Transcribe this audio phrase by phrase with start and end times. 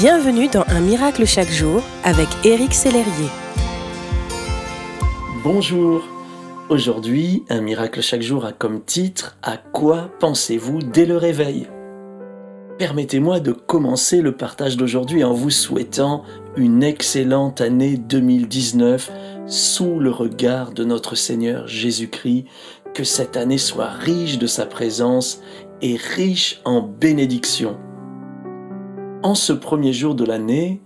[0.00, 3.28] Bienvenue dans Un miracle chaque jour avec Éric Sellerier.
[5.44, 6.08] Bonjour.
[6.70, 11.66] Aujourd'hui, Un miracle chaque jour a comme titre À quoi pensez-vous dès le réveil?
[12.78, 16.22] Permettez-moi de commencer le partage d'aujourd'hui en vous souhaitant
[16.56, 19.12] une excellente année 2019
[19.48, 22.46] sous le regard de notre Seigneur Jésus-Christ.
[22.94, 25.42] Que cette année soit riche de sa présence
[25.82, 27.76] et riche en bénédictions.
[29.22, 30.80] En ce premier jour de l'année,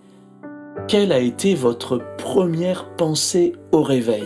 [0.88, 4.24] quelle a été votre première pensée au réveil?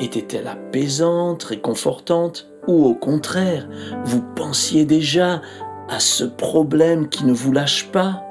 [0.00, 3.68] Était-elle apaisante, réconfortante ou au contraire,
[4.04, 5.40] vous pensiez déjà
[5.88, 8.24] à ce problème qui ne vous lâche pas?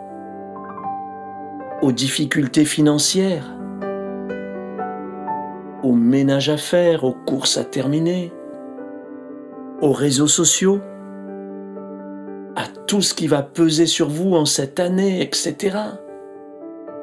[1.81, 3.49] Aux difficultés financières?
[5.83, 8.33] Au ménage à faire, aux courses à terminer?
[9.81, 10.81] Aux réseaux sociaux?
[12.87, 15.77] Tout ce qui va peser sur vous en cette année, etc.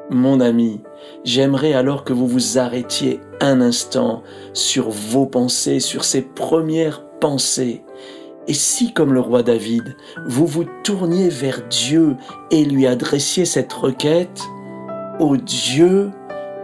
[0.09, 0.81] Mon ami,
[1.23, 4.23] j'aimerais alors que vous vous arrêtiez un instant
[4.53, 7.83] sur vos pensées, sur ces premières pensées.
[8.47, 9.95] Et si, comme le roi David,
[10.27, 12.17] vous vous tourniez vers Dieu
[12.49, 14.41] et lui adressiez cette requête,
[15.19, 16.11] Ô Dieu,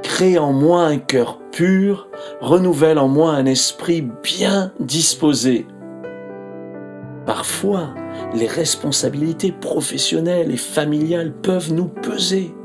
[0.04, 2.10] crée en moi un cœur pur,
[2.42, 5.68] renouvelle en moi un esprit bien disposé.
[7.28, 7.94] Parfois,
[8.34, 12.56] les responsabilités professionnelles et familiales peuvent nous peser.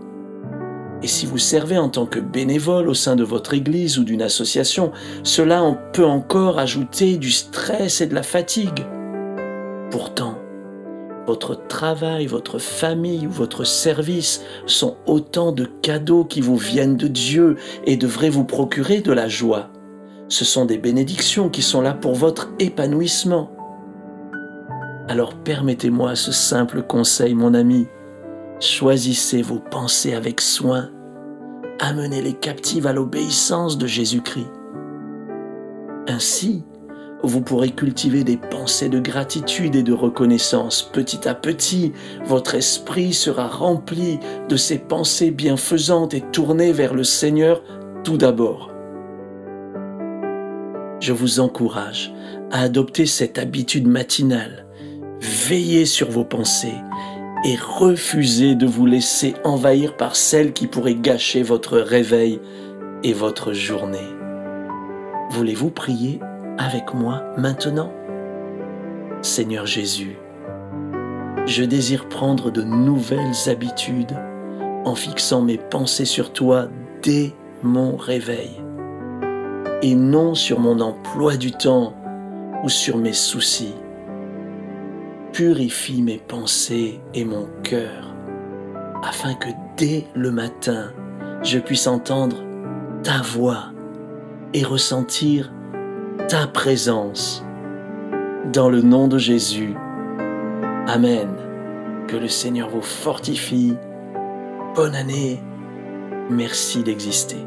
[1.02, 4.22] Et si vous servez en tant que bénévole au sein de votre église ou d'une
[4.22, 4.92] association,
[5.24, 8.86] cela peut encore ajouter du stress et de la fatigue.
[9.90, 10.38] Pourtant,
[11.26, 17.08] votre travail, votre famille ou votre service sont autant de cadeaux qui vous viennent de
[17.08, 19.70] Dieu et devraient vous procurer de la joie.
[20.28, 23.50] Ce sont des bénédictions qui sont là pour votre épanouissement.
[25.08, 27.86] Alors permettez-moi ce simple conseil, mon ami.
[28.60, 30.90] Choisissez vos pensées avec soin.
[31.80, 34.50] Amenez les captives à l'obéissance de Jésus-Christ.
[36.06, 36.64] Ainsi,
[37.24, 40.82] vous pourrez cultiver des pensées de gratitude et de reconnaissance.
[40.92, 41.92] Petit à petit,
[42.24, 47.62] votre esprit sera rempli de ces pensées bienfaisantes et tournées vers le Seigneur
[48.04, 48.70] tout d'abord.
[51.00, 52.12] Je vous encourage
[52.52, 54.66] à adopter cette habitude matinale
[55.22, 56.74] Veillez sur vos pensées
[57.44, 62.40] et refusez de vous laisser envahir par celles qui pourraient gâcher votre réveil
[63.04, 63.98] et votre journée.
[65.30, 66.18] Voulez-vous prier
[66.58, 67.92] avec moi maintenant?
[69.22, 70.16] Seigneur Jésus,
[71.46, 74.18] je désire prendre de nouvelles habitudes
[74.84, 76.66] en fixant mes pensées sur toi
[77.00, 78.50] dès mon réveil
[79.82, 81.94] et non sur mon emploi du temps
[82.64, 83.74] ou sur mes soucis
[85.32, 88.14] purifie mes pensées et mon cœur,
[89.02, 90.92] afin que dès le matin,
[91.42, 92.36] je puisse entendre
[93.02, 93.72] ta voix
[94.54, 95.50] et ressentir
[96.28, 97.44] ta présence.
[98.52, 99.74] Dans le nom de Jésus.
[100.86, 101.28] Amen.
[102.08, 103.74] Que le Seigneur vous fortifie.
[104.74, 105.40] Bonne année.
[106.28, 107.46] Merci d'exister.